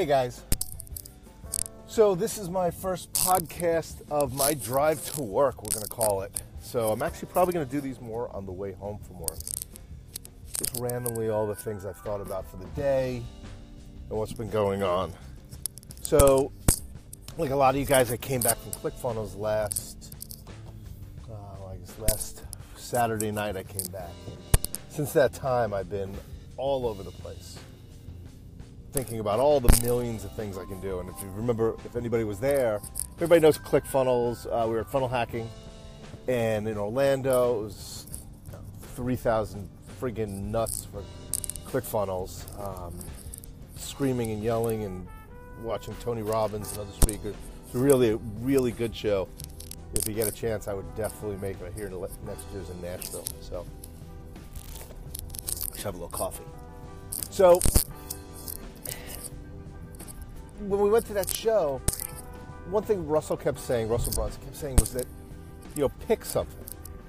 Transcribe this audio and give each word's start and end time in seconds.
Hey 0.00 0.06
guys. 0.06 0.42
So, 1.86 2.14
this 2.14 2.38
is 2.38 2.48
my 2.48 2.70
first 2.70 3.12
podcast 3.12 3.96
of 4.10 4.32
my 4.32 4.54
drive 4.54 5.04
to 5.12 5.20
work, 5.20 5.62
we're 5.62 5.74
going 5.74 5.84
to 5.84 5.90
call 5.90 6.22
it. 6.22 6.42
So, 6.62 6.90
I'm 6.90 7.02
actually 7.02 7.28
probably 7.28 7.52
going 7.52 7.66
to 7.66 7.70
do 7.70 7.82
these 7.82 8.00
more 8.00 8.34
on 8.34 8.46
the 8.46 8.50
way 8.50 8.72
home 8.72 8.98
from 9.06 9.20
work. 9.20 9.36
Just 10.56 10.80
randomly, 10.80 11.28
all 11.28 11.46
the 11.46 11.54
things 11.54 11.84
I've 11.84 11.98
thought 11.98 12.22
about 12.22 12.50
for 12.50 12.56
the 12.56 12.64
day 12.68 13.22
and 14.08 14.18
what's 14.18 14.32
been 14.32 14.48
going 14.48 14.82
on. 14.82 15.12
So, 16.00 16.50
like 17.36 17.50
a 17.50 17.56
lot 17.56 17.74
of 17.74 17.78
you 17.78 17.86
guys, 17.86 18.10
I 18.10 18.16
came 18.16 18.40
back 18.40 18.56
from 18.56 18.72
ClickFunnels 18.72 19.38
last, 19.38 20.16
uh, 21.30 21.66
I 21.68 21.76
guess 21.76 21.98
last 21.98 22.44
Saturday 22.74 23.32
night. 23.32 23.54
I 23.54 23.64
came 23.64 23.92
back. 23.92 24.14
Since 24.88 25.12
that 25.12 25.34
time, 25.34 25.74
I've 25.74 25.90
been 25.90 26.14
all 26.56 26.86
over 26.86 27.02
the 27.02 27.10
place, 27.10 27.58
thinking 28.92 29.20
about 29.20 29.38
all 29.38 29.60
the 29.60 29.80
millions 29.82 30.24
of 30.24 30.32
things 30.32 30.58
I 30.58 30.64
can 30.64 30.80
do. 30.80 31.00
And 31.00 31.08
if 31.08 31.20
you 31.22 31.28
remember, 31.30 31.76
if 31.84 31.96
anybody 31.96 32.24
was 32.24 32.40
there, 32.40 32.80
everybody 33.16 33.40
knows 33.40 33.58
ClickFunnels. 33.58 34.46
Uh, 34.46 34.66
we 34.66 34.74
were 34.74 34.80
at 34.80 34.90
Funnel 34.90 35.08
Hacking, 35.08 35.48
and 36.28 36.66
in 36.66 36.76
Orlando, 36.76 37.60
it 37.60 37.64
was 37.64 38.06
3,000 38.94 39.68
friggin' 40.00 40.50
nuts 40.50 40.86
for 40.86 41.02
ClickFunnels, 41.66 42.44
um, 42.60 42.94
screaming 43.76 44.32
and 44.32 44.42
yelling 44.42 44.84
and 44.84 45.06
watching 45.62 45.94
Tony 46.00 46.22
Robbins 46.22 46.70
and 46.72 46.80
other 46.80 46.92
speakers. 47.00 47.34
It's 47.66 47.74
really 47.74 48.10
a 48.10 48.16
really 48.40 48.72
good 48.72 48.94
show. 48.94 49.28
If 49.94 50.06
you 50.08 50.14
get 50.14 50.26
a 50.28 50.32
chance, 50.32 50.68
I 50.68 50.74
would 50.74 50.94
definitely 50.96 51.36
make 51.36 51.60
it 51.60 51.72
here 51.74 51.90
next 52.26 52.44
year's 52.52 52.70
in 52.70 52.80
Nashville. 52.80 53.24
So, 53.40 53.66
let's 55.42 55.82
have 55.82 55.94
a 55.94 55.98
little 55.98 56.08
coffee. 56.08 56.44
So, 57.30 57.60
when 60.68 60.80
we 60.80 60.90
went 60.90 61.06
to 61.06 61.14
that 61.14 61.34
show, 61.34 61.80
one 62.68 62.82
thing 62.82 63.06
Russell 63.06 63.36
kept 63.36 63.58
saying, 63.58 63.88
Russell 63.88 64.12
Brunson 64.12 64.42
kept 64.42 64.56
saying, 64.56 64.76
was 64.76 64.92
that 64.92 65.06
you 65.74 65.82
know, 65.82 65.88
pick 66.06 66.24
something, 66.24 66.64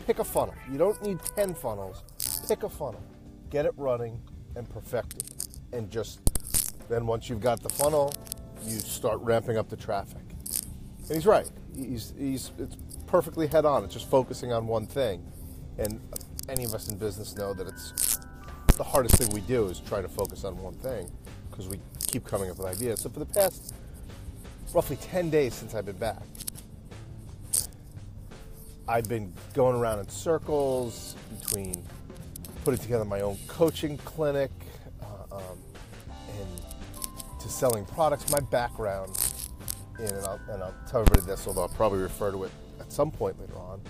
pick 0.05 0.19
a 0.19 0.23
funnel. 0.23 0.55
You 0.71 0.77
don't 0.77 1.01
need 1.03 1.19
ten 1.35 1.53
funnels. 1.53 2.03
Pick 2.47 2.63
a 2.63 2.69
funnel, 2.69 3.01
get 3.49 3.65
it 3.65 3.73
running, 3.77 4.19
and 4.55 4.69
perfect 4.69 5.13
it, 5.13 5.47
and 5.73 5.89
just 5.89 6.19
then 6.89 7.05
once 7.05 7.29
you've 7.29 7.41
got 7.41 7.61
the 7.61 7.69
funnel, 7.69 8.13
you 8.65 8.79
start 8.79 9.19
ramping 9.21 9.57
up 9.57 9.69
the 9.69 9.77
traffic. 9.77 10.23
And 11.07 11.15
he's 11.15 11.25
right. 11.25 11.49
He's, 11.75 12.13
he's 12.17 12.51
it's 12.57 12.77
perfectly 13.07 13.47
head 13.47 13.65
on. 13.65 13.83
It's 13.83 13.93
just 13.93 14.09
focusing 14.09 14.51
on 14.51 14.67
one 14.67 14.85
thing. 14.85 15.25
And 15.77 16.01
any 16.49 16.63
of 16.65 16.73
us 16.73 16.89
in 16.89 16.97
business 16.97 17.35
know 17.35 17.53
that 17.53 17.67
it's 17.67 18.19
the 18.77 18.83
hardest 18.83 19.15
thing 19.15 19.29
we 19.29 19.41
do 19.41 19.67
is 19.67 19.79
try 19.79 20.01
to 20.01 20.07
focus 20.07 20.43
on 20.43 20.57
one 20.57 20.73
thing 20.75 21.09
because 21.49 21.67
we 21.67 21.79
keep 22.11 22.25
coming 22.25 22.51
up 22.51 22.57
with 22.57 22.67
ideas. 22.67 22.99
So 22.99 23.09
for 23.09 23.19
the 23.19 23.25
past 23.25 23.73
roughly 24.73 24.97
10 24.97 25.29
days 25.29 25.53
since 25.53 25.73
I've 25.73 25.85
been 25.85 25.97
back, 25.97 26.21
I've 28.87 29.07
been 29.07 29.33
going 29.53 29.75
around 29.75 29.99
in 29.99 30.09
circles 30.09 31.15
between 31.39 31.83
putting 32.65 32.79
together 32.79 33.05
my 33.05 33.21
own 33.21 33.37
coaching 33.47 33.97
clinic, 33.99 34.51
uh, 35.01 35.35
um, 35.37 35.57
and 36.39 37.39
to 37.39 37.47
selling 37.47 37.85
products. 37.85 38.29
My 38.29 38.39
background 38.39 39.17
in, 39.99 40.05
and 40.07 40.25
I'll, 40.25 40.39
and 40.49 40.61
I'll 40.63 40.75
tell 40.89 41.01
everybody 41.01 41.25
this, 41.25 41.47
although 41.47 41.61
I'll 41.61 41.69
probably 41.69 41.99
refer 41.99 42.31
to 42.31 42.43
it 42.43 42.51
at 42.79 42.91
some 42.91 43.11
point 43.11 43.39
later 43.39 43.57
on. 43.57 43.81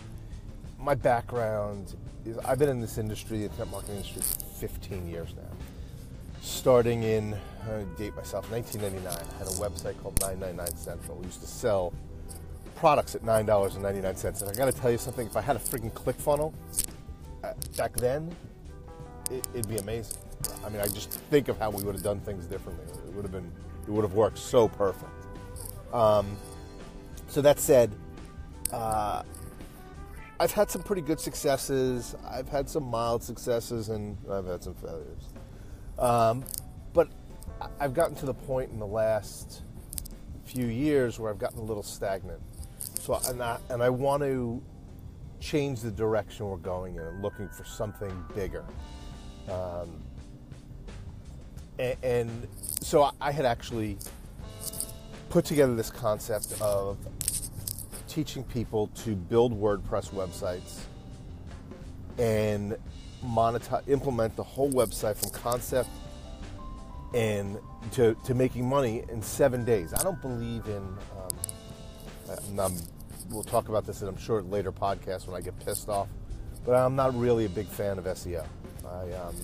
My 0.78 0.94
background 0.94 1.96
is 2.26 2.38
I've 2.40 2.60
been 2.60 2.70
in 2.70 2.80
this 2.82 2.98
industry, 2.98 3.40
the 3.40 3.44
internet 3.46 3.70
marketing 3.72 3.98
industry, 3.98 4.22
15 4.60 5.08
years 5.08 5.34
now. 5.36 5.58
Starting 6.42 7.04
in, 7.04 7.36
I 7.64 7.84
date 7.98 8.16
myself, 8.16 8.50
1999, 8.52 9.08
I 9.08 9.38
had 9.38 9.48
a 9.48 9.58
website 9.62 10.02
called 10.02 10.20
999 10.22 10.76
Central. 10.76 11.18
We 11.18 11.26
used 11.26 11.42
to 11.42 11.48
sell 11.48 11.94
products 12.76 13.14
at 13.14 13.22
$9.99. 13.22 14.42
And 14.42 14.50
I 14.50 14.54
got 14.56 14.66
to 14.66 14.72
tell 14.72 14.90
you 14.90 14.98
something, 14.98 15.28
if 15.28 15.38
I 15.38 15.42
had 15.42 15.56
a 15.56 15.60
freaking 15.60 15.92
ClickFunnel 15.92 16.52
uh, 17.44 17.54
back 17.78 17.94
then, 17.94 18.36
it, 19.30 19.48
it'd 19.54 19.70
be 19.70 19.78
amazing. 19.78 20.18
I 20.66 20.70
mean, 20.70 20.82
I 20.82 20.88
just 20.88 21.12
think 21.12 21.48
of 21.48 21.60
how 21.60 21.70
we 21.70 21.84
would 21.84 21.94
have 21.94 22.04
done 22.04 22.20
things 22.22 22.48
differently. 22.48 22.86
It 23.08 23.14
would 23.14 23.24
have 23.24 23.32
been, 23.32 23.52
it 23.88 23.92
would 23.92 24.04
have 24.04 24.14
worked 24.14 24.40
so 24.40 24.68
perfect. 24.68 25.12
Um, 25.94 26.36
so 27.28 27.42
that 27.42 27.60
said, 27.60 27.94
uh, 28.74 29.22
I've 30.40 30.52
had 30.52 30.72
some 30.72 30.82
pretty 30.82 31.04
good 31.04 31.20
successes. 31.20 32.16
I've 32.28 32.50
had 32.50 32.68
some 32.68 32.84
mild 32.84 33.22
successes, 33.22 33.90
and 33.90 34.18
I've 34.28 34.48
had 34.48 34.64
some 34.64 34.74
failures. 34.74 35.22
Um, 36.02 36.44
but 36.94 37.08
I've 37.80 37.94
gotten 37.94 38.16
to 38.18 38.26
the 38.26 38.34
point 38.34 38.72
in 38.72 38.80
the 38.80 38.88
last 38.88 39.62
few 40.46 40.66
years 40.66 41.20
where 41.20 41.32
I've 41.32 41.38
gotten 41.38 41.60
a 41.60 41.64
little 41.64 41.84
stagnant. 41.84 42.42
So, 43.00 43.20
and 43.28 43.42
I, 43.42 43.58
and 43.70 43.82
I 43.82 43.90
want 43.90 44.24
to 44.24 44.62
change 45.40 45.82
the 45.82 45.92
direction 45.92 46.48
we're 46.48 46.58
going 46.58 46.96
in 46.96 47.02
and 47.02 47.22
looking 47.22 47.48
for 47.50 47.64
something 47.64 48.12
bigger. 48.36 48.66
Um, 49.50 50.02
and, 51.80 51.96
and 52.04 52.48
so 52.82 53.12
I 53.22 53.32
had 53.32 53.46
actually 53.46 53.98
put 55.30 55.46
together 55.46 55.76
this 55.76 55.90
concept 55.90 56.60
of 56.62 56.98
teaching 58.08 58.44
people 58.44 58.88
to 58.88 59.16
build 59.16 59.60
WordPress 59.60 60.12
websites 60.12 60.82
and 62.18 62.76
monetize, 63.26 63.88
implement 63.88 64.36
the 64.36 64.44
whole 64.44 64.72
website 64.72 65.16
from 65.16 65.30
concept 65.32 65.90
and 67.14 67.58
to, 67.92 68.16
to 68.26 68.34
making 68.34 68.68
money 68.68 69.04
in 69.10 69.22
seven 69.22 69.66
days. 69.66 69.94
I 69.94 70.04
don't 70.04 70.22
believe 70.22 70.66
in, 70.68 70.98
um, 72.28 72.60
I'm, 72.60 72.74
we'll 73.30 73.44
talk 73.44 73.70
about 73.70 73.86
this 73.86 74.02
in 74.02 74.08
I'm 74.08 74.18
sure 74.18 74.42
later 74.42 74.72
podcast 74.72 75.28
when 75.28 75.36
I 75.36 75.42
get 75.42 75.60
pissed 75.64 75.90
off, 75.90 76.08
but 76.66 76.74
I'm 76.74 76.96
not 76.96 77.18
really 77.18 77.46
a 77.46 77.50
big 77.50 77.68
fan 77.68 77.98
of 77.98 78.06
SEO. 78.06 78.46
I, 78.86 79.12
um, 79.14 79.36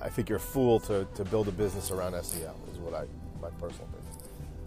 I 0.00 0.08
think 0.08 0.28
you're 0.28 0.38
a 0.38 0.40
fool 0.40 0.78
to, 0.80 1.06
to 1.14 1.24
build 1.24 1.48
a 1.48 1.52
business 1.52 1.90
around 1.90 2.12
SEO, 2.12 2.52
is 2.70 2.78
what 2.78 2.94
I, 2.94 3.06
my 3.40 3.50
personal 3.60 3.88
opinion. 3.88 4.06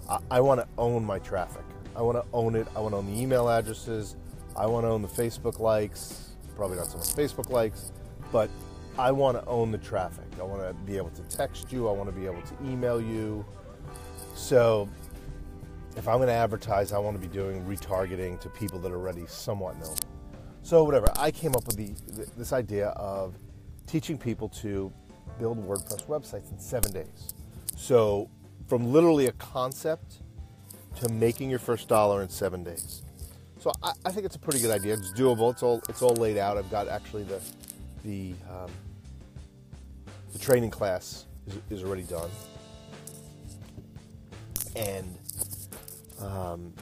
I, 0.09 0.37
I 0.37 0.41
want 0.41 0.59
to 0.59 0.67
own 0.77 1.05
my 1.05 1.19
traffic. 1.19 1.63
I 1.95 2.01
want 2.01 2.17
to 2.17 2.25
own 2.33 2.55
it. 2.55 2.67
I 2.75 2.79
want 2.79 2.93
to 2.93 2.97
own 2.97 3.13
the 3.13 3.21
email 3.21 3.49
addresses. 3.49 4.15
I 4.55 4.65
want 4.65 4.85
to 4.85 4.89
own 4.89 5.01
the 5.01 5.07
Facebook 5.07 5.59
likes. 5.59 6.28
Probably 6.59 6.75
not 6.75 6.87
so 6.87 6.97
much 6.97 7.07
Facebook 7.15 7.49
likes, 7.49 7.93
but 8.33 8.49
I 8.97 9.13
want 9.13 9.37
to 9.39 9.45
own 9.45 9.71
the 9.71 9.77
traffic. 9.77 10.25
I 10.41 10.43
want 10.43 10.61
to 10.61 10.73
be 10.83 10.97
able 10.97 11.11
to 11.11 11.21
text 11.23 11.71
you. 11.71 11.87
I 11.87 11.93
want 11.93 12.13
to 12.13 12.19
be 12.19 12.25
able 12.25 12.41
to 12.41 12.53
email 12.65 12.99
you. 12.99 13.45
So 14.35 14.89
if 15.95 16.05
I'm 16.05 16.17
going 16.17 16.27
to 16.27 16.33
advertise, 16.33 16.91
I 16.91 16.97
want 16.97 17.15
to 17.15 17.25
be 17.25 17.33
doing 17.33 17.63
retargeting 17.63 18.41
to 18.41 18.49
people 18.49 18.77
that 18.79 18.91
are 18.91 18.97
already 18.97 19.25
somewhat 19.25 19.79
known. 19.79 19.95
So 20.61 20.83
whatever, 20.83 21.07
I 21.15 21.31
came 21.31 21.55
up 21.55 21.65
with 21.65 21.77
the, 21.77 21.95
this 22.37 22.51
idea 22.51 22.87
of 22.89 23.35
teaching 23.87 24.17
people 24.17 24.49
to 24.49 24.91
build 25.39 25.65
WordPress 25.65 26.07
websites 26.07 26.51
in 26.51 26.59
seven 26.59 26.91
days. 26.91 27.33
So, 27.77 28.29
from 28.67 28.91
literally 28.91 29.27
a 29.27 29.31
concept 29.31 30.15
to 30.97 31.07
making 31.07 31.49
your 31.49 31.59
first 31.59 31.87
dollar 31.87 32.21
in 32.21 32.27
seven 32.27 32.65
days. 32.65 33.03
So 33.59 33.71
I, 33.83 33.91
I, 34.05 34.11
think 34.11 34.25
it's 34.25 34.37
a 34.37 34.39
pretty 34.39 34.59
good 34.59 34.71
idea. 34.71 34.93
It's 34.93 35.11
doable. 35.11 35.51
It's 35.51 35.63
all 35.63 35.81
it's 35.89 36.01
all 36.01 36.15
laid 36.15 36.37
out. 36.37 36.57
I've 36.57 36.71
got 36.71 36.87
actually 36.87 37.23
the 37.23 37.41
the 38.03 38.33
um, 38.49 38.71
the 40.31 40.39
training 40.39 40.71
class 40.71 41.25
is, 41.45 41.59
is 41.69 41.83
already 41.83 42.03
done, 42.03 42.29
and 44.77 45.17
um, 46.21 46.73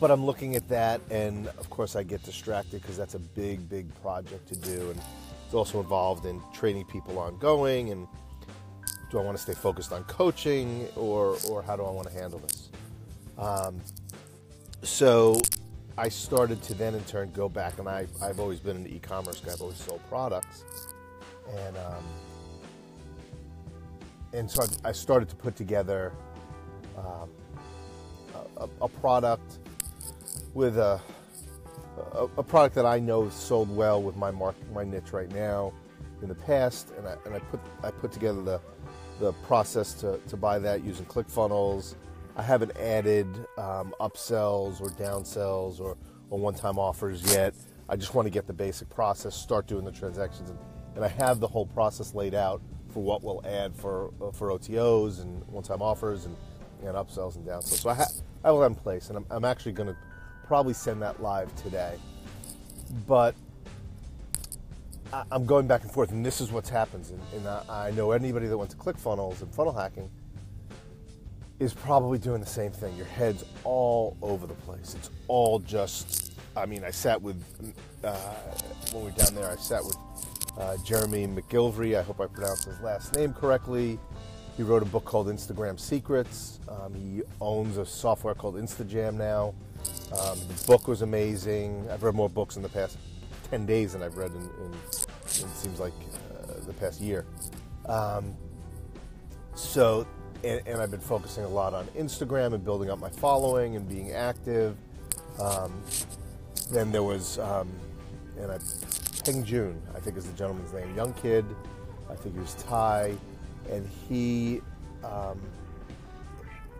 but 0.00 0.10
I'm 0.10 0.24
looking 0.24 0.56
at 0.56 0.68
that, 0.68 1.00
and 1.10 1.46
of 1.46 1.70
course 1.70 1.94
I 1.94 2.02
get 2.02 2.24
distracted 2.24 2.82
because 2.82 2.96
that's 2.96 3.14
a 3.14 3.20
big, 3.20 3.68
big 3.68 3.94
project 4.02 4.48
to 4.48 4.56
do, 4.56 4.90
and 4.90 5.00
it's 5.44 5.54
also 5.54 5.80
involved 5.80 6.26
in 6.26 6.42
training 6.52 6.84
people 6.86 7.18
ongoing 7.20 7.92
and 7.92 8.08
do 9.10 9.18
I 9.18 9.22
want 9.22 9.36
to 9.36 9.42
stay 9.42 9.54
focused 9.54 9.92
on 9.92 10.02
coaching 10.04 10.88
or, 10.96 11.36
or 11.48 11.62
how 11.62 11.76
do 11.76 11.84
I 11.84 11.90
want 11.90 12.08
to 12.08 12.12
handle 12.12 12.40
this? 12.40 12.70
Um, 13.38 13.80
so 14.86 15.40
I 15.98 16.08
started 16.08 16.62
to 16.62 16.74
then 16.74 16.94
in 16.94 17.02
turn 17.04 17.30
go 17.32 17.48
back, 17.48 17.78
and 17.78 17.88
I, 17.88 18.06
I've 18.22 18.38
always 18.38 18.60
been 18.60 18.76
an 18.76 18.86
e-commerce 18.86 19.40
guy. 19.40 19.52
I've 19.52 19.60
always 19.60 19.78
sold 19.78 20.00
products, 20.08 20.64
and 21.54 21.76
um, 21.76 22.04
and 24.32 24.50
so 24.50 24.62
I, 24.62 24.90
I, 24.90 24.92
started 24.92 25.28
to 25.30 25.36
put 25.36 25.56
together 25.56 26.12
um, 26.96 27.30
a, 28.58 28.68
a, 28.82 28.88
product 28.88 29.58
with 30.54 30.78
a 30.78 31.00
a, 32.12 32.28
a, 32.38 32.42
product 32.42 32.74
that 32.74 32.86
I 32.86 32.98
know 32.98 33.28
sold 33.30 33.74
well 33.74 34.02
with 34.02 34.16
my 34.16 34.30
mark, 34.30 34.54
my 34.72 34.84
niche 34.84 35.12
right 35.12 35.32
now 35.32 35.72
in 36.22 36.28
the 36.28 36.34
past, 36.34 36.92
and 36.98 37.08
I, 37.08 37.16
and 37.24 37.34
I 37.34 37.38
put 37.38 37.60
I 37.82 37.90
put 37.90 38.12
together 38.12 38.42
the 38.42 38.60
the 39.18 39.32
process 39.32 39.94
to, 39.94 40.18
to 40.28 40.36
buy 40.36 40.58
that 40.58 40.84
using 40.84 41.06
ClickFunnels. 41.06 41.94
I 42.36 42.42
haven't 42.42 42.76
added 42.76 43.26
um, 43.56 43.94
upsells 43.98 44.80
or 44.80 44.90
downsells 44.90 45.80
or, 45.80 45.96
or 46.28 46.38
one-time 46.38 46.78
offers 46.78 47.34
yet. 47.34 47.54
I 47.88 47.96
just 47.96 48.14
want 48.14 48.26
to 48.26 48.30
get 48.30 48.46
the 48.46 48.52
basic 48.52 48.90
process, 48.90 49.34
start 49.34 49.66
doing 49.66 49.84
the 49.84 49.90
transactions, 49.92 50.50
and, 50.50 50.58
and 50.96 51.04
I 51.04 51.08
have 51.08 51.40
the 51.40 51.46
whole 51.46 51.66
process 51.66 52.14
laid 52.14 52.34
out 52.34 52.60
for 52.92 53.02
what 53.02 53.22
we'll 53.22 53.44
add 53.46 53.74
for 53.74 54.12
uh, 54.20 54.30
for 54.32 54.48
OTOs 54.50 55.22
and 55.22 55.46
one-time 55.48 55.80
offers 55.80 56.26
and, 56.26 56.36
and 56.82 56.94
upsells 56.94 57.36
and 57.36 57.46
downsells. 57.46 57.80
So 57.80 57.90
I, 57.90 57.94
ha- 57.94 58.06
I 58.44 58.48
have 58.48 58.58
that 58.58 58.66
in 58.66 58.74
place, 58.74 59.08
and 59.08 59.16
I'm, 59.18 59.26
I'm 59.30 59.44
actually 59.44 59.72
going 59.72 59.88
to 59.88 59.96
probably 60.46 60.74
send 60.74 61.00
that 61.02 61.22
live 61.22 61.54
today. 61.56 61.96
But 63.06 63.34
I, 65.12 65.22
I'm 65.30 65.46
going 65.46 65.66
back 65.66 65.82
and 65.82 65.90
forth, 65.90 66.10
and 66.10 66.24
this 66.24 66.40
is 66.42 66.52
what's 66.52 66.68
happens. 66.68 67.10
And, 67.10 67.20
and 67.34 67.48
I, 67.48 67.88
I 67.88 67.90
know 67.92 68.10
anybody 68.10 68.46
that 68.46 68.58
went 68.58 68.70
to 68.72 68.76
ClickFunnels 68.76 69.40
and 69.40 69.54
funnel 69.54 69.72
hacking 69.72 70.10
is 71.58 71.72
probably 71.72 72.18
doing 72.18 72.40
the 72.40 72.46
same 72.46 72.70
thing. 72.70 72.96
Your 72.96 73.06
head's 73.06 73.44
all 73.64 74.16
over 74.22 74.46
the 74.46 74.54
place. 74.54 74.94
It's 74.94 75.10
all 75.28 75.58
just. 75.58 76.32
I 76.56 76.66
mean, 76.66 76.84
I 76.84 76.90
sat 76.90 77.20
with 77.20 77.42
uh, 78.04 78.14
when 78.92 79.04
we 79.04 79.10
were 79.10 79.16
down 79.16 79.34
there. 79.34 79.50
I 79.50 79.56
sat 79.56 79.84
with 79.84 79.96
uh, 80.58 80.76
Jeremy 80.84 81.26
McGilvrey. 81.26 81.98
I 81.98 82.02
hope 82.02 82.20
I 82.20 82.26
pronounced 82.26 82.64
his 82.64 82.80
last 82.80 83.14
name 83.14 83.32
correctly. 83.32 83.98
He 84.56 84.62
wrote 84.62 84.82
a 84.82 84.86
book 84.86 85.04
called 85.04 85.26
Instagram 85.26 85.78
Secrets. 85.78 86.60
Um, 86.68 86.94
he 86.94 87.22
owns 87.40 87.76
a 87.76 87.84
software 87.84 88.34
called 88.34 88.54
Instajam 88.54 89.14
now. 89.14 89.54
Um, 90.18 90.38
the 90.48 90.64
book 90.66 90.88
was 90.88 91.02
amazing. 91.02 91.86
I've 91.90 92.02
read 92.02 92.14
more 92.14 92.30
books 92.30 92.56
in 92.56 92.62
the 92.62 92.68
past 92.70 92.96
10 93.50 93.66
days 93.66 93.92
than 93.92 94.02
I've 94.02 94.16
read 94.16 94.30
in, 94.30 94.40
in, 94.40 94.72
in 94.72 94.72
it 95.26 95.56
seems 95.56 95.78
like 95.78 95.92
uh, 95.92 96.64
the 96.66 96.72
past 96.74 97.00
year. 97.00 97.26
Um, 97.86 98.34
so, 99.54 100.06
and, 100.46 100.66
and, 100.66 100.80
I've 100.80 100.90
been 100.90 101.00
focusing 101.00 101.44
a 101.44 101.48
lot 101.48 101.74
on 101.74 101.86
Instagram 101.98 102.54
and 102.54 102.64
building 102.64 102.90
up 102.90 103.00
my 103.00 103.10
following 103.10 103.74
and 103.76 103.88
being 103.88 104.12
active. 104.12 104.76
Um, 105.40 105.72
then 106.70 106.92
there 106.92 107.02
was, 107.02 107.38
um, 107.38 107.68
and 108.38 108.52
I, 108.52 108.58
Peng 109.24 109.44
Joon, 109.44 109.80
I 109.94 110.00
think 110.00 110.16
is 110.16 110.26
the 110.26 110.36
gentleman's 110.36 110.72
name, 110.72 110.94
young 110.94 111.12
kid. 111.14 111.44
I 112.08 112.14
think 112.14 112.36
he 112.36 112.40
was 112.40 112.54
Thai, 112.54 113.14
and 113.70 113.88
he 114.08 114.62
um, 115.02 115.40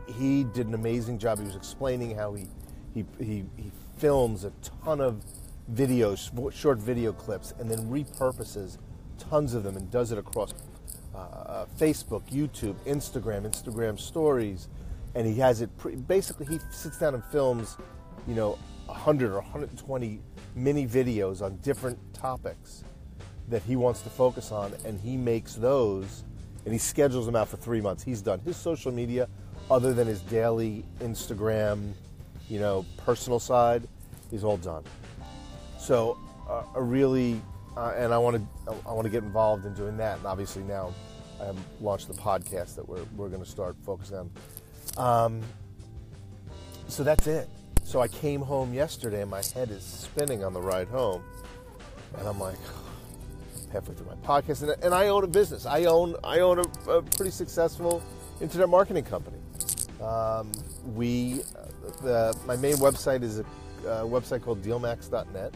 he 0.06 0.44
did 0.44 0.68
an 0.68 0.74
amazing 0.74 1.18
job. 1.18 1.38
He 1.38 1.44
was 1.44 1.56
explaining 1.56 2.14
how 2.14 2.34
he 2.34 2.46
he, 2.94 3.04
he, 3.18 3.44
he 3.56 3.72
films 3.98 4.44
a 4.44 4.52
ton 4.84 5.00
of 5.00 5.22
videos, 5.72 6.30
short 6.52 6.78
video 6.78 7.12
clips, 7.12 7.52
and 7.58 7.68
then 7.70 7.78
repurposes 7.90 8.78
tons 9.18 9.54
of 9.54 9.64
them 9.64 9.76
and 9.76 9.90
does 9.90 10.12
it 10.12 10.18
across 10.18 10.54
uh, 11.16 11.18
uh, 11.18 11.66
Facebook, 11.78 12.22
YouTube, 12.30 12.74
Instagram, 12.84 13.42
Instagram 13.42 13.98
stories, 13.98 14.68
and 15.14 15.26
he 15.26 15.34
has 15.36 15.62
it 15.62 15.76
pre- 15.78 15.96
basically. 15.96 16.46
He 16.46 16.58
sits 16.70 16.98
down 16.98 17.14
and 17.14 17.24
films, 17.24 17.78
you 18.28 18.34
know, 18.34 18.58
100 18.86 19.30
or 19.30 19.40
120 19.40 20.20
mini 20.54 20.86
videos 20.86 21.42
on 21.42 21.56
different 21.58 21.98
topics 22.12 22.84
that 23.48 23.62
he 23.62 23.76
wants 23.76 24.02
to 24.02 24.10
focus 24.10 24.52
on, 24.52 24.74
and 24.84 25.00
he 25.00 25.16
makes 25.16 25.54
those 25.54 26.24
and 26.66 26.72
he 26.72 26.78
schedules 26.78 27.24
them 27.26 27.36
out 27.36 27.48
for 27.48 27.56
three 27.56 27.80
months. 27.80 28.02
He's 28.02 28.20
done 28.20 28.40
his 28.40 28.56
social 28.56 28.92
media, 28.92 29.28
other 29.70 29.94
than 29.94 30.08
his 30.08 30.20
daily 30.22 30.84
Instagram, 30.98 31.92
you 32.48 32.58
know, 32.58 32.84
personal 32.98 33.38
side, 33.38 33.86
is 34.32 34.42
all 34.42 34.56
done. 34.56 34.82
So, 35.78 36.18
uh, 36.50 36.64
a 36.74 36.82
really, 36.82 37.40
uh, 37.76 37.92
and 37.96 38.12
I 38.12 38.18
want 38.18 38.36
to, 38.36 38.74
I 38.86 38.92
want 38.92 39.04
to 39.04 39.10
get 39.10 39.22
involved 39.22 39.66
in 39.66 39.74
doing 39.74 39.96
that. 39.98 40.18
And 40.18 40.26
obviously 40.26 40.62
now, 40.62 40.92
I 41.40 41.46
have 41.46 41.58
launched 41.80 42.08
the 42.08 42.14
podcast 42.14 42.76
that 42.76 42.88
we're 42.88 43.04
we're 43.16 43.28
going 43.28 43.42
to 43.42 43.48
start 43.48 43.76
focusing 43.84 44.30
on. 44.96 45.26
Um, 45.26 45.42
so 46.88 47.04
that's 47.04 47.26
it. 47.26 47.48
So 47.84 48.00
I 48.00 48.08
came 48.08 48.40
home 48.40 48.72
yesterday, 48.72 49.22
and 49.22 49.30
my 49.30 49.42
head 49.54 49.70
is 49.70 49.82
spinning 49.82 50.42
on 50.42 50.52
the 50.52 50.60
ride 50.60 50.88
home, 50.88 51.22
and 52.18 52.26
I'm 52.26 52.40
like, 52.40 52.58
halfway 53.72 53.94
through 53.94 54.06
my 54.06 54.26
podcast, 54.26 54.62
and, 54.62 54.82
and 54.82 54.94
I 54.94 55.08
own 55.08 55.24
a 55.24 55.28
business. 55.28 55.66
I 55.66 55.84
own 55.84 56.16
I 56.24 56.40
own 56.40 56.58
a, 56.58 56.90
a 56.90 57.02
pretty 57.02 57.30
successful 57.30 58.02
internet 58.40 58.68
marketing 58.68 59.04
company. 59.04 59.38
Um, 60.02 60.52
we 60.94 61.42
the, 62.02 62.36
my 62.46 62.56
main 62.56 62.76
website 62.76 63.22
is 63.22 63.38
a, 63.38 63.44
a 63.84 64.06
website 64.06 64.42
called 64.42 64.62
DealMax.net, 64.62 65.54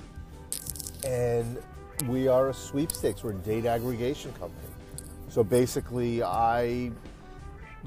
and 1.07 1.59
we 2.07 2.29
are 2.29 2.49
a 2.49 2.55
sweepstakes. 2.55 3.23
We're 3.23 3.33
a 3.33 3.35
data 3.35 3.69
aggregation 3.69 4.33
company. 4.33 4.69
So 5.29 5.45
basically, 5.45 6.23
I 6.23 6.91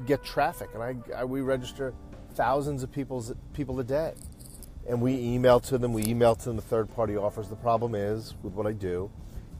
get 0.06 0.24
traffic, 0.24 0.70
and 0.74 0.82
I, 0.82 0.96
I 1.14 1.24
we 1.24 1.40
register 1.40 1.92
thousands 2.34 2.82
of 2.82 2.90
people's 2.90 3.32
people 3.52 3.78
a 3.80 3.84
day, 3.84 4.14
and 4.88 5.00
we 5.00 5.14
email 5.14 5.60
to 5.60 5.78
them. 5.78 5.92
We 5.92 6.04
email 6.04 6.34
to 6.34 6.44
them 6.44 6.56
the 6.56 6.62
third 6.62 6.94
party 6.94 7.16
offers. 7.16 7.48
The 7.48 7.56
problem 7.56 7.94
is 7.94 8.34
with 8.42 8.54
what 8.54 8.66
I 8.66 8.72
do 8.72 9.10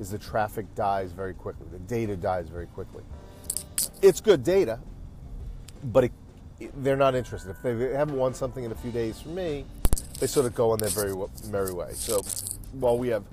is 0.01 0.11
the 0.11 0.19
traffic 0.19 0.75
dies 0.75 1.13
very 1.13 1.35
quickly. 1.35 1.67
The 1.71 1.79
data 1.79 2.17
dies 2.17 2.49
very 2.49 2.67
quickly. 2.67 3.05
It's 4.03 4.21
good 4.21 4.43
data, 4.43 4.81
but 5.85 6.05
it, 6.05 6.13
they're 6.83 6.97
not 6.97 7.15
interested. 7.15 7.51
If 7.51 7.63
they 7.63 7.93
haven't 7.93 8.17
won 8.17 8.35
something 8.35 8.65
in 8.65 8.73
a 8.73 8.77
few 8.77 8.91
days 8.91 9.21
from 9.21 9.35
me, 9.35 9.67
they 10.21 10.27
sort 10.27 10.47
of 10.47 10.55
go 10.55 10.71
on 10.71 10.79
their 10.79 10.91
very 10.91 11.15
merry 11.51 11.73
way. 11.73 11.93
So 11.95 12.23
while 12.73 12.99
we 12.99 13.09
have 13.09 13.25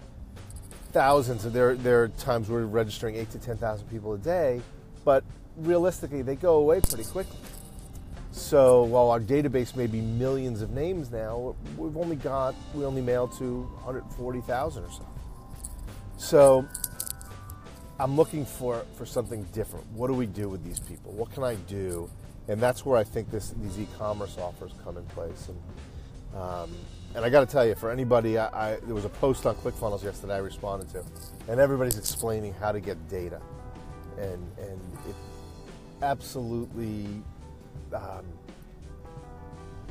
thousands, 0.91 1.45
and 1.45 1.53
there, 1.53 1.75
there 1.75 2.03
are 2.03 2.07
times 2.09 2.49
we're 2.49 2.65
registering 2.65 3.15
eight 3.15 3.31
to 3.31 3.39
10,000 3.39 3.87
people 3.87 4.13
a 4.13 4.17
day, 4.17 4.61
but 5.03 5.23
realistically, 5.57 6.21
they 6.21 6.35
go 6.35 6.55
away 6.55 6.81
pretty 6.81 7.03
quickly. 7.03 7.37
So 8.31 8.83
while 8.83 9.09
our 9.09 9.19
database 9.19 9.75
may 9.75 9.87
be 9.87 9.99
millions 9.99 10.61
of 10.61 10.71
names 10.71 11.11
now, 11.11 11.55
we've 11.77 11.97
only 11.97 12.15
got, 12.15 12.55
we 12.73 12.85
only 12.85 13.01
mail 13.01 13.27
to 13.27 13.63
140,000 13.83 14.83
or 14.83 14.91
so. 14.91 15.07
So 16.17 16.65
I'm 17.99 18.15
looking 18.15 18.45
for, 18.45 18.85
for 18.95 19.05
something 19.05 19.43
different. 19.51 19.85
What 19.91 20.07
do 20.07 20.13
we 20.13 20.27
do 20.27 20.47
with 20.47 20.63
these 20.63 20.79
people? 20.79 21.11
What 21.11 21.31
can 21.33 21.43
I 21.43 21.55
do? 21.55 22.09
And 22.47 22.59
that's 22.59 22.85
where 22.85 22.97
I 22.97 23.03
think 23.03 23.29
this, 23.31 23.53
these 23.61 23.79
e-commerce 23.79 24.37
offers 24.37 24.71
come 24.83 24.97
in 24.97 25.05
place. 25.07 25.49
And, 25.49 25.61
um, 26.35 26.69
and 27.13 27.25
I 27.25 27.29
got 27.29 27.41
to 27.41 27.45
tell 27.45 27.65
you, 27.65 27.75
for 27.75 27.91
anybody, 27.91 28.37
I, 28.37 28.73
I, 28.73 28.79
there 28.83 28.95
was 28.95 29.05
a 29.05 29.09
post 29.09 29.45
on 29.45 29.55
ClickFunnels 29.55 30.03
yesterday 30.03 30.35
I 30.35 30.37
responded 30.37 30.89
to, 30.89 31.03
and 31.49 31.59
everybody's 31.59 31.97
explaining 31.97 32.53
how 32.53 32.71
to 32.71 32.79
get 32.79 33.09
data, 33.09 33.41
and 34.17 34.41
and 34.57 34.79
it 35.09 35.15
absolutely 36.01 37.07
um, 37.93 38.25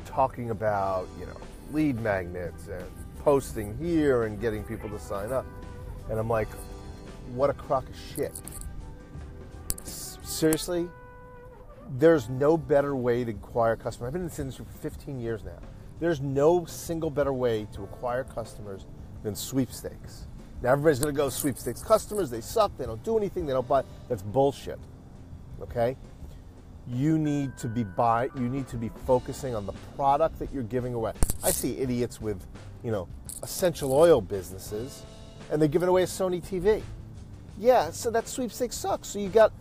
talking 0.05 0.49
about 0.49 1.07
you 1.19 1.25
know 1.25 1.37
lead 1.71 1.99
magnets 2.01 2.67
and 2.67 2.85
posting 3.19 3.77
here 3.77 4.23
and 4.23 4.41
getting 4.41 4.63
people 4.63 4.89
to 4.89 4.99
sign 4.99 5.31
up. 5.31 5.45
And 6.09 6.19
I'm 6.19 6.29
like, 6.29 6.49
what 7.33 7.49
a 7.49 7.53
crock 7.53 7.87
of 7.87 7.95
shit. 8.15 8.33
Seriously? 9.83 10.89
There's 11.97 12.29
no 12.29 12.57
better 12.57 12.95
way 12.95 13.23
to 13.23 13.31
acquire 13.31 13.75
customers. 13.75 14.07
I've 14.07 14.13
been 14.13 14.23
in 14.23 14.27
this 14.27 14.39
industry 14.39 14.65
for 14.65 14.77
15 14.89 15.19
years 15.19 15.43
now. 15.43 15.59
There's 16.01 16.19
no 16.19 16.65
single 16.65 17.11
better 17.11 17.31
way 17.31 17.67
to 17.73 17.83
acquire 17.83 18.23
customers 18.23 18.87
than 19.21 19.35
sweepstakes. 19.35 20.25
Now 20.63 20.71
everybody's 20.71 20.97
going 20.97 21.13
to 21.13 21.17
go 21.17 21.29
sweepstakes 21.29 21.83
customers. 21.83 22.31
They 22.31 22.41
suck. 22.41 22.75
They 22.75 22.85
don't 22.85 23.03
do 23.03 23.17
anything. 23.17 23.45
They 23.45 23.53
don't 23.53 23.67
buy. 23.67 23.83
That's 24.09 24.23
bullshit. 24.23 24.79
Okay. 25.61 25.95
You 26.87 27.19
need 27.19 27.55
to 27.59 27.67
be 27.67 27.83
buy. 27.83 28.29
You 28.35 28.49
need 28.49 28.67
to 28.69 28.77
be 28.77 28.89
focusing 29.05 29.53
on 29.53 29.67
the 29.67 29.73
product 29.95 30.39
that 30.39 30.51
you're 30.51 30.63
giving 30.63 30.95
away. 30.95 31.13
I 31.43 31.51
see 31.51 31.77
idiots 31.77 32.19
with, 32.19 32.45
you 32.83 32.91
know, 32.91 33.07
essential 33.43 33.93
oil 33.93 34.21
businesses 34.21 35.05
and 35.51 35.61
they're 35.61 35.69
giving 35.69 35.87
away 35.87 36.01
a 36.01 36.07
Sony 36.07 36.43
TV. 36.43 36.81
Yeah, 37.59 37.91
so 37.91 38.09
that 38.09 38.27
sweepstakes 38.27 38.75
sucks. 38.75 39.09
So 39.09 39.19
you 39.19 39.29
got 39.29 39.53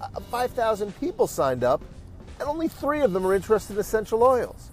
uh, 0.00 0.08
5,000 0.30 0.98
people 0.98 1.26
signed 1.26 1.62
up, 1.62 1.82
and 2.40 2.48
only 2.48 2.68
three 2.68 3.02
of 3.02 3.12
them 3.12 3.26
are 3.26 3.34
interested 3.34 3.74
in 3.74 3.80
essential 3.80 4.22
oils. 4.22 4.70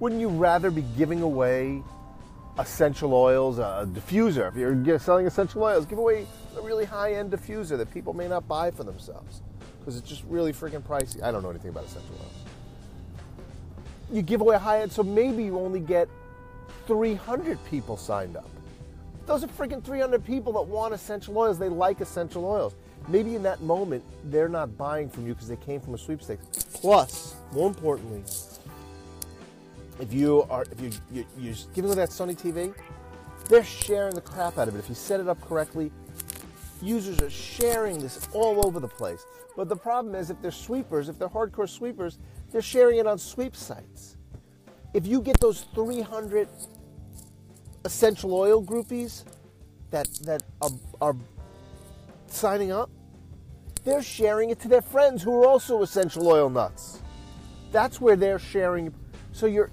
Wouldn't 0.00 0.20
you 0.20 0.28
rather 0.28 0.70
be 0.70 0.84
giving 0.96 1.22
away 1.22 1.82
essential 2.58 3.14
oils, 3.14 3.58
a 3.58 3.88
diffuser? 3.92 4.48
If 4.48 4.86
you're 4.86 4.98
selling 4.98 5.26
essential 5.26 5.62
oils, 5.62 5.86
give 5.86 5.98
away 5.98 6.26
a 6.56 6.60
really 6.60 6.84
high 6.84 7.14
end 7.14 7.32
diffuser 7.32 7.76
that 7.78 7.92
people 7.92 8.14
may 8.14 8.28
not 8.28 8.46
buy 8.46 8.70
for 8.70 8.84
themselves 8.84 9.42
because 9.80 9.96
it's 9.96 10.08
just 10.08 10.22
really 10.28 10.52
freaking 10.52 10.82
pricey. 10.82 11.22
I 11.22 11.32
don't 11.32 11.42
know 11.42 11.50
anything 11.50 11.70
about 11.70 11.84
essential 11.86 12.14
oils. 12.20 12.32
You 14.12 14.22
give 14.22 14.40
away 14.40 14.54
a 14.54 14.58
high 14.58 14.82
end, 14.82 14.92
so 14.92 15.02
maybe 15.02 15.42
you 15.44 15.58
only 15.58 15.80
get 15.80 16.08
300 16.86 17.58
people 17.66 17.96
signed 17.96 18.36
up. 18.36 18.48
Those 19.26 19.44
are 19.44 19.48
freaking 19.48 19.84
300 19.84 20.24
people 20.24 20.52
that 20.54 20.62
want 20.62 20.94
essential 20.94 21.36
oils. 21.36 21.58
They 21.58 21.68
like 21.68 22.00
essential 22.00 22.46
oils. 22.46 22.74
Maybe 23.08 23.34
in 23.34 23.42
that 23.42 23.60
moment, 23.62 24.02
they're 24.24 24.48
not 24.48 24.78
buying 24.78 25.10
from 25.10 25.26
you 25.26 25.34
because 25.34 25.48
they 25.48 25.56
came 25.56 25.80
from 25.80 25.94
a 25.94 25.98
sweepstakes. 25.98 26.46
Plus, 26.72 27.34
more 27.52 27.68
importantly, 27.68 28.22
if 30.00 30.12
you 30.12 30.46
are 30.50 30.64
if 30.70 30.80
you, 30.80 30.90
you 31.12 31.26
you're 31.38 31.54
giving 31.74 31.90
them 31.90 31.98
that 31.98 32.10
Sony 32.10 32.36
TV, 32.36 32.74
they're 33.48 33.64
sharing 33.64 34.14
the 34.14 34.20
crap 34.20 34.58
out 34.58 34.68
of 34.68 34.74
it. 34.74 34.78
If 34.78 34.88
you 34.88 34.94
set 34.94 35.20
it 35.20 35.28
up 35.28 35.40
correctly, 35.40 35.90
users 36.82 37.20
are 37.20 37.30
sharing 37.30 37.98
this 37.98 38.28
all 38.32 38.66
over 38.66 38.80
the 38.80 38.88
place. 38.88 39.24
But 39.56 39.68
the 39.68 39.76
problem 39.76 40.14
is, 40.14 40.30
if 40.30 40.40
they're 40.40 40.50
sweepers, 40.50 41.08
if 41.08 41.18
they're 41.18 41.28
hardcore 41.28 41.68
sweepers, 41.68 42.18
they're 42.52 42.62
sharing 42.62 42.98
it 42.98 43.06
on 43.06 43.18
sweep 43.18 43.56
sites. 43.56 44.16
If 44.94 45.06
you 45.06 45.20
get 45.20 45.40
those 45.40 45.62
300 45.74 46.48
essential 47.84 48.34
oil 48.34 48.62
groupies 48.62 49.24
that 49.90 50.08
that 50.24 50.42
are, 50.60 50.70
are 51.00 51.16
signing 52.26 52.70
up, 52.70 52.90
they're 53.84 54.02
sharing 54.02 54.50
it 54.50 54.60
to 54.60 54.68
their 54.68 54.82
friends 54.82 55.22
who 55.22 55.42
are 55.42 55.46
also 55.46 55.82
essential 55.82 56.28
oil 56.28 56.50
nuts. 56.50 57.00
That's 57.72 58.00
where 58.00 58.16
they're 58.16 58.38
sharing. 58.38 58.94
So 59.38 59.46
your 59.46 59.70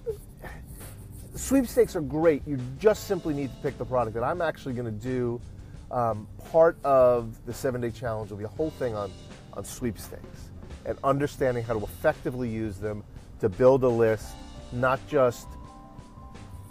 sweepstakes 1.33 1.95
are 1.95 2.01
great. 2.01 2.43
You 2.45 2.59
just 2.77 3.07
simply 3.07 3.33
need 3.33 3.49
to 3.49 3.55
pick 3.63 3.79
the 3.79 3.85
product. 3.85 4.15
And 4.15 4.23
I'm 4.23 4.39
actually 4.39 4.75
going 4.75 4.85
to 4.85 4.91
do 4.91 5.41
um, 5.89 6.27
part 6.51 6.77
of 6.83 7.43
the 7.47 7.53
seven 7.53 7.81
day 7.81 7.89
challenge 7.89 8.29
will 8.29 8.37
be 8.37 8.43
a 8.43 8.47
whole 8.47 8.69
thing 8.69 8.93
on, 8.93 9.11
on 9.53 9.65
sweepstakes 9.65 10.49
and 10.85 10.99
understanding 11.03 11.63
how 11.63 11.73
to 11.73 11.83
effectively 11.83 12.47
use 12.47 12.77
them 12.77 13.03
to 13.39 13.49
build 13.49 13.83
a 13.83 13.89
list, 13.89 14.35
not 14.71 14.99
just 15.07 15.47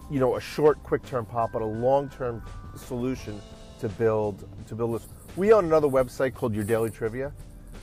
you 0.09 0.21
know 0.21 0.37
a 0.37 0.41
short, 0.41 0.81
quick 0.85 1.05
term 1.05 1.27
pop, 1.27 1.51
but 1.53 1.63
a 1.63 1.67
long 1.67 2.09
term 2.11 2.45
solution 2.77 3.43
to 3.81 3.89
build 3.89 4.49
to 4.69 4.77
build 4.77 4.91
lists. 4.91 5.09
We 5.35 5.53
own 5.53 5.65
another 5.65 5.89
website 5.89 6.35
called 6.35 6.55
Your 6.55 6.63
Daily 6.63 6.91
Trivia. 6.91 7.33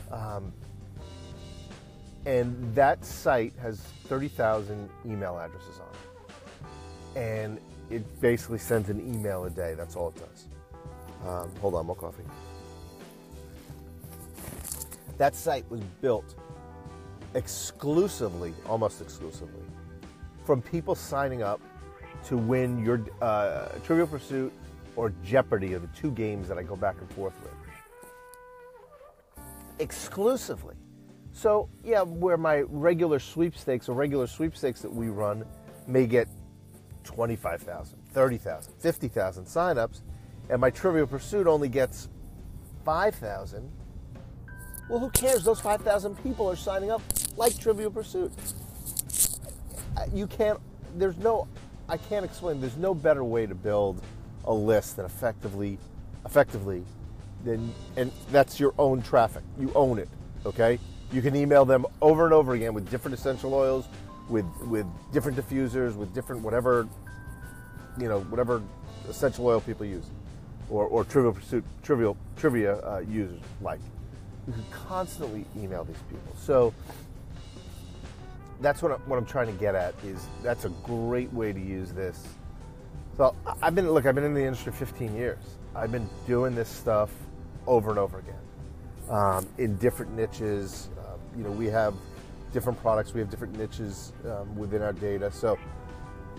Um, 0.10 0.54
and 2.26 2.76
that 2.76 3.04
site 3.04 3.54
has 3.62 3.80
30,000 4.08 4.90
email 5.06 5.38
addresses 5.40 5.80
on 5.80 5.88
it. 5.90 7.20
And 7.20 7.60
it 7.90 8.22
basically 8.22 8.60
sends 8.60 8.90
an 8.90 9.00
email 9.00 9.46
a 9.46 9.50
day. 9.50 9.74
That's 9.76 9.96
all 9.96 10.10
it 10.10 10.16
does. 10.16 10.48
Um, 11.28 11.52
hold 11.60 11.76
on, 11.76 11.86
more 11.86 11.96
coffee. 11.96 12.24
That 15.18 15.36
site 15.36 15.70
was 15.70 15.82
built 16.02 16.36
exclusively, 17.36 18.54
almost 18.68 19.02
exclusively, 19.02 19.64
from 20.46 20.62
people 20.62 20.96
signing 20.96 21.44
up 21.44 21.62
to 22.26 22.38
win 22.38 22.84
your 22.84 23.06
uh, 23.22 23.70
Trivial 23.84 24.08
Pursuit 24.08 24.54
or 24.96 25.14
Jeopardy 25.24 25.74
are 25.74 25.80
the 25.80 25.88
two 25.88 26.12
games 26.12 26.48
that 26.48 26.58
I 26.58 26.64
go 26.64 26.76
back 26.76 26.96
and 27.00 27.10
forth 27.12 27.34
with. 27.42 27.52
Exclusively. 29.80 30.76
So, 31.34 31.70
yeah, 31.84 32.02
where 32.02 32.38
my 32.38 32.62
regular 32.68 33.20
sweepstakes 33.20 33.88
or 33.88 33.96
regular 33.96 34.28
sweepstakes 34.28 34.82
that 34.82 34.94
we 34.94 35.08
run 35.08 35.46
may 35.88 36.06
get 36.06 36.28
25,000, 37.04 37.98
30,000, 38.14 38.74
50,000 38.80 39.46
signups, 39.46 40.02
and 40.50 40.60
my 40.60 40.70
Trivial 40.70 41.08
Pursuit 41.08 41.48
only 41.48 41.70
gets 41.70 42.10
5,000, 42.86 43.72
well, 44.90 45.00
who 45.00 45.10
cares? 45.12 45.46
Those 45.46 45.62
5,000 45.62 46.22
people 46.22 46.50
are 46.50 46.56
signing 46.58 46.92
up 46.92 47.02
like 47.38 47.58
Trivial 47.58 47.92
Pursuit. 47.92 48.34
You 50.14 50.28
can't, 50.28 50.60
there's 50.98 51.18
no, 51.18 51.48
I 51.88 51.96
can't 51.96 52.26
explain, 52.26 52.60
there's 52.60 52.76
no 52.76 52.94
better 52.94 53.24
way 53.24 53.46
to 53.46 53.56
build 53.56 54.02
a 54.44 54.54
list 54.54 54.98
that 54.98 55.06
effectively, 55.06 55.78
effectively, 56.26 56.84
then, 57.46 57.74
and 57.96 58.12
that's 58.32 58.60
your 58.60 58.74
own 58.78 59.02
traffic. 59.02 59.44
You 59.58 59.72
own 59.76 59.98
it, 59.98 60.10
okay? 60.46 60.78
You 61.12 61.22
can 61.22 61.36
email 61.36 61.66
them 61.66 61.86
over 62.02 62.26
and 62.26 62.34
over 62.34 62.54
again 62.54 62.74
with 62.74 62.90
different 62.90 63.18
essential 63.18 63.54
oils, 63.54 63.86
with 64.30 64.46
with 64.68 64.86
different 65.12 65.38
diffusers, 65.38 65.96
with 65.96 66.14
different 66.14 66.42
whatever, 66.42 66.88
you 68.00 68.08
know, 68.08 68.22
whatever 68.22 68.62
essential 69.10 69.46
oil 69.46 69.60
people 69.60 69.86
use, 69.86 70.06
or, 70.70 70.86
or 70.86 71.04
Trivial 71.04 71.34
Pursuit, 71.34 71.64
Trivial 71.84 72.16
Trivia 72.38 72.78
uh, 72.78 73.00
users 73.00 73.42
like. 73.62 73.80
You 74.48 74.54
can 74.54 74.66
constantly 74.72 75.46
email 75.56 75.84
these 75.84 76.02
people. 76.10 76.34
So 76.36 76.74
that's 78.60 78.82
what, 78.82 78.92
I, 78.92 78.96
what 79.06 79.18
I'm 79.18 79.26
trying 79.26 79.48
to 79.48 79.54
get 79.54 79.76
at 79.76 79.94
is 80.04 80.26
that's 80.42 80.66
a 80.66 80.70
great 80.84 81.32
way 81.34 81.54
to 81.54 81.60
use 81.60 81.92
this. 81.92 82.26
So 83.18 83.36
I've 83.62 83.76
been 83.76 83.92
look, 83.92 84.06
I've 84.06 84.16
been 84.16 84.24
in 84.24 84.34
the 84.34 84.44
industry 84.44 84.72
15 84.72 85.16
years. 85.16 85.40
I've 85.76 85.92
been 85.92 86.10
doing 86.26 86.56
this 86.56 86.70
stuff 86.70 87.12
over 87.68 87.90
and 87.90 88.00
over 88.00 88.20
again 88.20 88.36
um, 89.10 89.48
in 89.58 89.76
different 89.78 90.16
niches. 90.16 90.90
You 91.38 91.44
know, 91.44 91.52
we 91.52 91.68
have 91.68 91.94
different 92.54 92.80
products. 92.82 93.14
We 93.14 93.20
have 93.20 93.30
different 93.30 93.58
niches 93.58 94.14
um, 94.26 94.56
within 94.56 94.82
our 94.82 94.94
data. 94.94 95.32
So, 95.32 95.58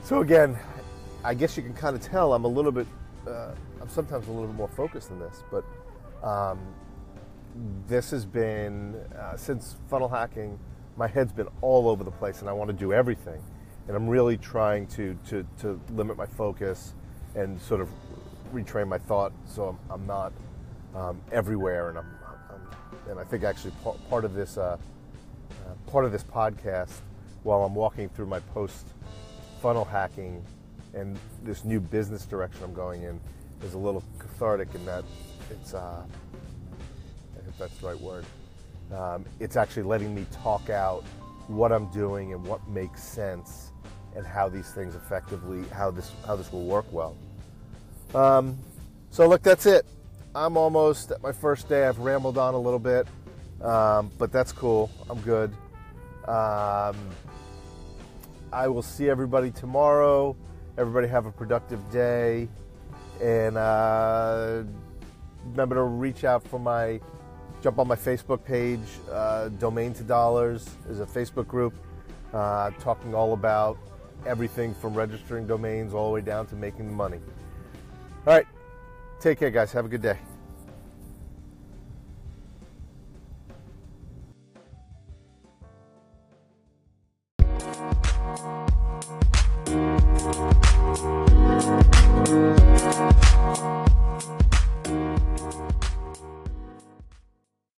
so 0.03 0.21
again, 0.21 0.59
I 1.25 1.35
guess 1.35 1.57
you 1.57 1.63
can 1.63 1.75
kind 1.75 1.97
of 1.97 2.03
tell 2.03 2.33
I'm 2.35 2.45
a 2.45 2.49
little 2.49 2.73
bit. 2.73 2.87
Uh, 3.27 3.53
I'm 3.81 3.89
sometimes 3.89 4.27
a 4.29 4.31
little 4.31 4.47
bit 4.49 4.57
more 4.57 4.69
focused 4.69 5.09
than 5.09 5.19
this, 5.21 5.43
but 5.51 5.65
um, 6.27 6.59
this 7.87 8.11
has 8.11 8.25
been 8.25 8.97
uh, 9.19 9.37
since 9.37 9.77
funnel 9.89 10.09
hacking. 10.09 10.59
My 10.97 11.07
head's 11.07 11.33
been 11.33 11.49
all 11.61 11.89
over 11.89 12.05
the 12.05 12.11
place, 12.11 12.41
and 12.41 12.49
I 12.49 12.53
want 12.53 12.69
to 12.69 12.77
do 12.77 12.93
everything. 12.93 13.41
And 13.89 13.97
I'm 13.97 14.09
really 14.09 14.37
trying 14.37 14.87
to 14.89 15.17
to, 15.29 15.47
to 15.61 15.81
limit 15.91 16.17
my 16.17 16.27
focus 16.27 16.95
and 17.35 17.61
sort 17.61 17.81
of 17.81 17.89
retrain 18.53 18.89
my 18.89 18.99
thought, 18.99 19.33
so 19.47 19.69
I'm, 19.69 19.93
I'm 19.93 20.07
not 20.07 20.33
um, 20.95 21.21
everywhere, 21.33 21.89
and 21.89 21.99
I'm, 21.99 22.07
and 23.09 23.19
I 23.19 23.25
think 23.25 23.45
actually 23.45 23.73
part 24.09 24.25
of 24.25 24.35
this 24.35 24.59
uh, 24.59 24.77
uh, 25.51 25.91
part 25.91 26.05
of 26.05 26.13
this 26.13 26.25
podcast, 26.25 27.01
while 27.43 27.65
I'm 27.65 27.75
walking 27.75 28.09
through 28.09 28.27
my 28.27 28.41
post 28.41 28.89
funnel 29.61 29.85
hacking 29.85 30.45
and 30.95 31.19
this 31.43 31.65
new 31.65 31.81
business 31.81 32.25
direction 32.27 32.63
I'm 32.65 32.75
going 32.75 33.03
in, 33.03 33.21
is 33.63 33.75
a 33.75 33.79
little 33.79 34.03
cathartic 34.19 34.75
in 34.75 34.85
that 34.87 35.05
it's 35.51 35.75
uh, 35.75 36.05
if 37.49 37.59
that's 37.59 37.77
the 37.79 37.87
right 37.87 38.01
word. 38.01 38.25
Um, 38.93 39.25
it's 39.41 39.57
actually 39.57 39.85
letting 39.85 40.15
me 40.15 40.27
talk 40.33 40.71
out 40.71 41.05
what 41.49 41.73
I'm 41.73 41.91
doing 41.91 42.33
and 42.33 42.45
what 42.45 42.67
makes 42.69 43.03
sense 43.03 43.73
and 44.15 44.27
how 44.27 44.49
these 44.49 44.71
things 44.71 44.95
effectively 44.95 45.65
how 45.69 45.91
this 45.91 46.13
how 46.27 46.37
this 46.37 46.53
will 46.53 46.65
work 46.65 46.87
well. 46.93 47.17
Um, 48.15 48.59
so 49.11 49.29
look, 49.29 49.43
that's 49.43 49.67
it. 49.67 49.87
I'm 50.35 50.57
almost 50.57 51.11
at 51.11 51.23
my 51.23 51.33
first 51.33 51.69
day. 51.69 51.87
I've 51.87 51.99
rambled 51.99 52.39
on 52.39 52.55
a 52.55 52.59
little 52.59 52.79
bit, 52.79 53.07
um, 53.61 54.11
but 54.19 54.33
that's 54.33 54.51
cool. 54.51 54.91
I'm 55.11 55.21
good. 55.21 55.53
Um, 56.27 56.97
I 58.53 58.69
will 58.69 58.83
see 58.83 59.11
everybody 59.11 59.51
tomorrow. 59.51 60.35
Everybody 60.79 61.09
have 61.09 61.27
a 61.27 61.33
productive 61.33 61.91
day, 61.91 62.49
and 63.21 63.59
uh, 63.59 64.63
remember 65.51 65.75
to 65.75 65.83
reach 65.83 66.25
out 66.25 66.43
for 66.49 66.59
my 66.59 66.99
jump 67.63 67.79
on 67.79 67.87
my 67.87 67.97
Facebook 67.97 68.43
page. 68.43 68.81
Uh, 69.11 69.49
Domain 69.49 69.93
to 69.95 70.03
Dollars 70.03 70.67
is 70.89 71.01
a 71.01 71.07
Facebook 71.07 71.47
group 71.47 71.75
uh, 72.33 72.71
talking 72.81 73.15
all 73.15 73.35
about 73.35 73.77
everything 74.27 74.75
from 74.75 74.95
registering 74.95 75.47
domains 75.47 75.93
all 75.93 76.07
the 76.07 76.15
way 76.15 76.21
down 76.21 76.47
to 76.47 76.57
making 76.57 76.87
the 76.87 76.93
money. 76.93 77.19
All 78.27 78.33
right. 78.33 78.47
Take 79.23 79.39
care, 79.39 79.51
guys. 79.51 79.71
Have 79.71 79.85
a 79.85 79.89
good 79.89 80.03
day. 80.03 80.32